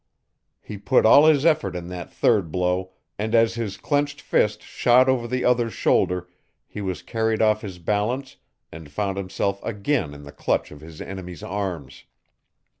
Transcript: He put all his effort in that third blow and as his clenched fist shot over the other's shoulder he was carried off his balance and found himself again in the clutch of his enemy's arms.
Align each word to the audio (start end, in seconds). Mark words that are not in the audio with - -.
He 0.63 0.79
put 0.79 1.05
all 1.05 1.27
his 1.27 1.45
effort 1.45 1.75
in 1.75 1.87
that 1.89 2.11
third 2.11 2.51
blow 2.51 2.93
and 3.19 3.35
as 3.35 3.53
his 3.53 3.77
clenched 3.77 4.19
fist 4.19 4.63
shot 4.63 5.07
over 5.07 5.27
the 5.27 5.45
other's 5.45 5.75
shoulder 5.75 6.27
he 6.65 6.81
was 6.81 7.03
carried 7.03 7.39
off 7.39 7.61
his 7.61 7.77
balance 7.77 8.37
and 8.71 8.89
found 8.89 9.17
himself 9.19 9.63
again 9.63 10.15
in 10.15 10.23
the 10.23 10.31
clutch 10.31 10.71
of 10.71 10.81
his 10.81 11.01
enemy's 11.01 11.43
arms. 11.43 12.05